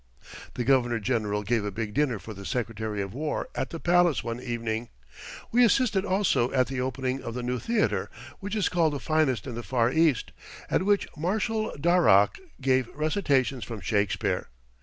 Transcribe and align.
The 0.55 0.63
Governor 0.63 0.97
General 0.99 1.43
gave 1.43 1.63
a 1.63 1.69
big 1.69 1.93
dinner 1.93 2.17
for 2.17 2.33
the 2.33 2.43
Secretary 2.43 3.03
of 3.03 3.13
War 3.13 3.47
at 3.53 3.69
the 3.69 3.79
palace 3.79 4.23
one 4.23 4.41
evening. 4.41 4.89
We 5.51 5.63
assisted 5.63 6.05
also 6.05 6.51
at 6.53 6.65
the 6.65 6.81
opening 6.81 7.21
of 7.21 7.35
the 7.35 7.43
new 7.43 7.59
theater 7.59 8.09
which 8.39 8.55
is 8.55 8.67
called 8.67 8.93
the 8.93 8.99
finest 8.99 9.45
in 9.45 9.53
the 9.53 9.61
Far 9.61 9.91
East 9.91 10.31
at 10.71 10.81
which 10.81 11.07
Marshall 11.15 11.75
Darrach 11.79 12.39
gave 12.59 12.89
recitations 12.95 13.63
from 13.63 13.79
Shakespeare. 13.79 14.49